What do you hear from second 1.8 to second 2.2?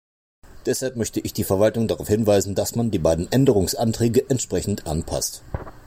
darauf